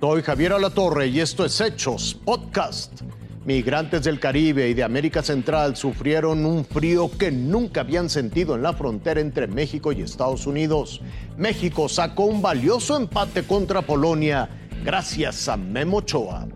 [0.00, 3.02] Soy Javier Alatorre y esto es Hechos Podcast.
[3.44, 8.62] Migrantes del Caribe y de América Central sufrieron un frío que nunca habían sentido en
[8.62, 11.00] la frontera entre México y Estados Unidos.
[11.36, 14.48] México sacó un valioso empate contra Polonia
[14.84, 16.46] gracias a Memo Ochoa.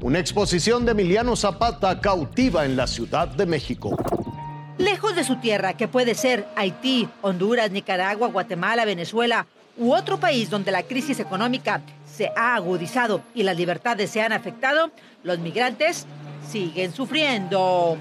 [0.00, 3.98] Una exposición de Emiliano Zapata cautiva en la Ciudad de México.
[4.78, 10.48] Lejos de su tierra, que puede ser Haití, Honduras, Nicaragua, Guatemala, Venezuela u otro país
[10.48, 11.82] donde la crisis económica
[12.18, 14.90] se ha agudizado y las libertades se han afectado,
[15.22, 16.04] los migrantes
[16.50, 17.96] siguen sufriendo.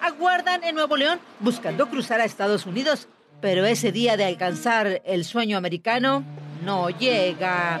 [0.00, 3.08] Aguardan en Nuevo León buscando cruzar a Estados Unidos,
[3.40, 6.22] pero ese día de alcanzar el sueño americano
[6.64, 7.80] no llega.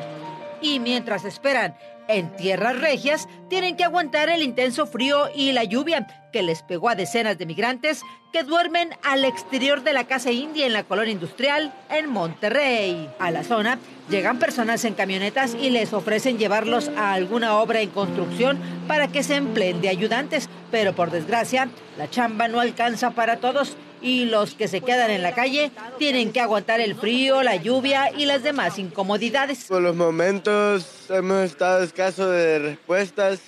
[0.60, 1.76] Y mientras esperan
[2.12, 6.88] en tierras regias, tienen que aguantar el intenso frío y la lluvia que les pegó
[6.88, 8.02] a decenas de migrantes
[8.32, 13.10] que duermen al exterior de la casa india en la colonia industrial en Monterrey.
[13.18, 17.90] A la zona llegan personas en camionetas y les ofrecen llevarlos a alguna obra en
[17.90, 23.36] construcción para que se empleen de ayudantes, pero por desgracia la chamba no alcanza para
[23.36, 27.56] todos y los que se quedan en la calle tienen que aguantar el frío, la
[27.56, 29.64] lluvia y las demás incomodidades.
[29.64, 33.40] Por los momentos hemos estado escasos de respuestas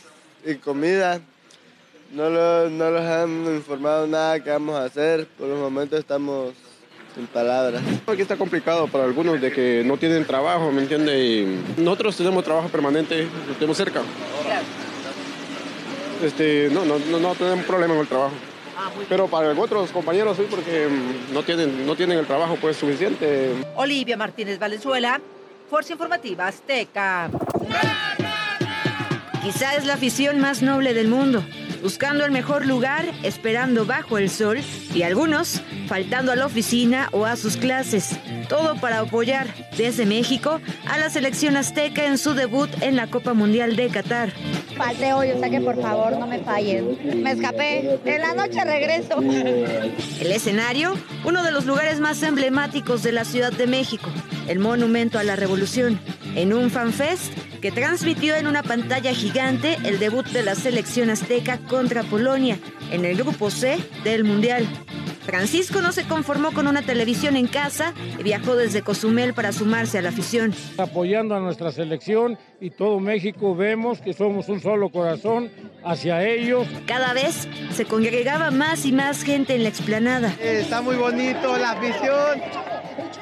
[0.45, 1.21] y comida.
[2.13, 5.27] No, lo, no los han informado nada que vamos a hacer.
[5.39, 6.53] Por los momentos estamos
[7.15, 7.83] sin palabras.
[8.07, 11.19] Aquí está complicado para algunos de que no tienen trabajo, ¿me entiende?
[11.19, 14.03] Y nosotros tenemos trabajo permanente, lo tenemos cerca.
[16.23, 18.35] Este, no, no, no, no tenemos problema con el trabajo.
[19.09, 23.53] Pero para otros compañeros sí, porque mm, no tienen, no tienen el trabajo pues suficiente.
[23.77, 25.21] Olivia Martínez Valenzuela,
[25.69, 27.31] Fuerza Informativa Azteca.
[29.43, 31.45] Quizá es la afición más noble del mundo,
[31.83, 34.61] buscando el mejor lugar, esperando bajo el sol
[34.95, 38.17] y algunos faltando a la oficina o a sus clases.
[38.49, 43.35] Todo para apoyar desde México a la selección azteca en su debut en la Copa
[43.35, 44.33] Mundial de Qatar.
[44.83, 47.23] Falté hoy, o sea que por favor no me fallen.
[47.23, 48.01] Me escapé.
[48.05, 49.21] En la noche regreso.
[49.21, 50.95] El escenario,
[51.25, 54.11] uno de los lugares más emblemáticos de la Ciudad de México,
[54.49, 56.01] el Monumento a la Revolución,
[56.35, 61.59] en un fanfest que transmitió en una pantalla gigante el debut de la selección azteca
[61.59, 62.59] contra Polonia
[62.91, 64.67] en el grupo C del Mundial.
[65.25, 69.99] Francisco no se conformó con una televisión en casa y viajó desde Cozumel para sumarse
[69.99, 70.53] a la afición.
[70.79, 75.51] Apoyando a nuestra selección y todo México vemos que somos un solo corazón
[75.85, 76.67] hacia ellos.
[76.87, 80.35] Cada vez se congregaba más y más gente en la explanada.
[80.41, 82.41] Está muy bonito la afición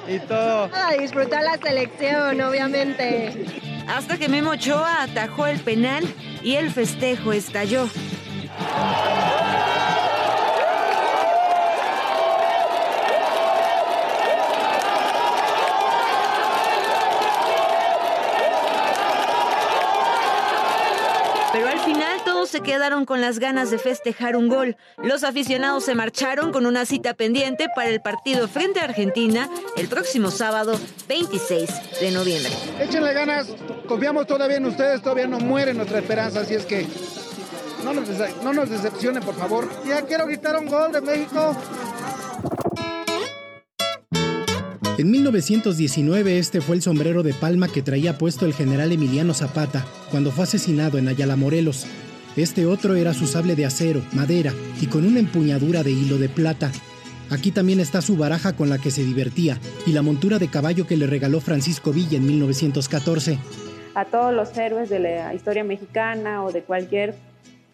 [0.08, 0.70] y todo.
[0.74, 3.46] A disfrutar la selección, obviamente.
[3.88, 6.04] Hasta que Memo Ochoa atajó el penal
[6.42, 7.88] y el festejo estalló.
[21.52, 24.76] Pero al final todos se quedaron con las ganas de festejar un gol.
[25.02, 29.88] Los aficionados se marcharon con una cita pendiente para el partido frente a Argentina el
[29.88, 30.78] próximo sábado
[31.08, 31.68] 26
[32.00, 32.52] de noviembre.
[32.80, 33.48] Échenle ganas,
[33.88, 36.86] confiamos todavía en ustedes, todavía no muere nuestra esperanza, así es que
[37.84, 39.68] no nos, dece- no nos decepcionen, por favor.
[39.86, 41.56] Ya quiero gritar un gol de México.
[44.98, 49.84] En 1919 este fue el sombrero de palma que traía puesto el general Emiliano Zapata
[50.10, 51.86] cuando fue asesinado en Ayala, Morelos.
[52.36, 56.28] Este otro era su sable de acero, madera y con una empuñadura de hilo de
[56.28, 56.70] plata.
[57.30, 60.86] Aquí también está su baraja con la que se divertía y la montura de caballo
[60.86, 63.38] que le regaló Francisco Villa en 1914.
[63.94, 67.14] a todos los héroes de la historia mexicana o de cualquier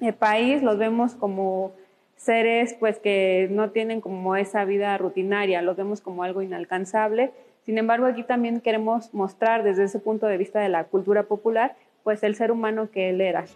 [0.00, 1.72] eh, país los vemos como
[2.16, 7.32] seres pues que no tienen como esa vida rutinaria, los vemos como algo inalcanzable.
[7.64, 11.76] Sin embargo, aquí también queremos mostrar desde ese punto de vista de la cultura popular
[12.06, 13.46] pues el ser humano que él era.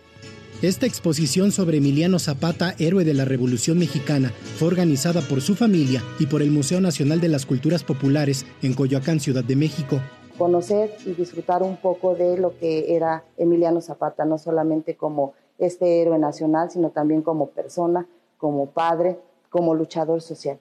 [0.61, 6.03] Esta exposición sobre Emiliano Zapata, héroe de la Revolución Mexicana, fue organizada por su familia
[6.19, 10.01] y por el Museo Nacional de las Culturas Populares en Coyoacán, Ciudad de México.
[10.37, 16.03] conocer y disfrutar un poco de lo que era Emiliano Zapata, no solamente como este
[16.03, 19.17] héroe nacional, sino también como persona, como padre,
[19.49, 20.59] como luchador social.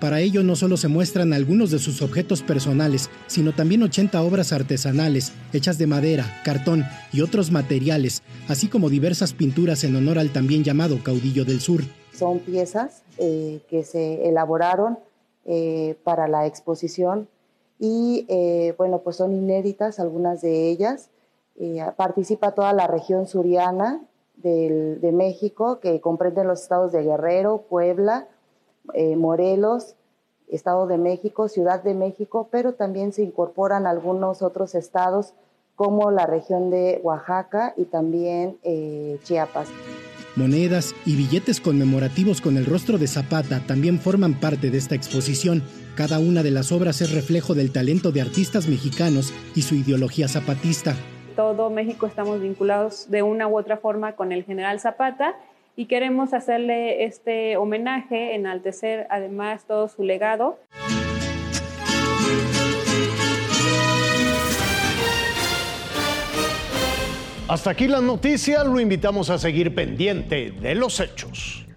[0.00, 4.52] Para ello no solo se muestran algunos de sus objetos personales, sino también 80 obras
[4.52, 10.30] artesanales, hechas de madera, cartón y otros materiales, así como diversas pinturas en honor al
[10.30, 11.80] también llamado caudillo del sur.
[12.12, 14.98] Son piezas eh, que se elaboraron
[15.46, 17.26] eh, para la exposición
[17.80, 21.10] y eh, bueno, pues son inéditas algunas de ellas.
[21.60, 24.00] Eh, participa toda la región suriana
[24.36, 28.28] del- de México, que comprende los estados de Guerrero, Puebla,
[28.94, 29.94] eh, Morelos,
[30.48, 35.34] Estado de México, Ciudad de México, pero también se incorporan algunos otros estados
[35.76, 39.68] como la región de Oaxaca y también eh, Chiapas.
[40.34, 45.62] Monedas y billetes conmemorativos con el rostro de Zapata también forman parte de esta exposición.
[45.96, 50.28] Cada una de las obras es reflejo del talento de artistas mexicanos y su ideología
[50.28, 50.94] zapatista.
[51.34, 55.34] Todo México estamos vinculados de una u otra forma con el general Zapata
[55.78, 60.58] y queremos hacerle este homenaje, enaltecer además todo su legado.
[67.46, 71.67] Hasta aquí las noticias, lo invitamos a seguir pendiente de los hechos.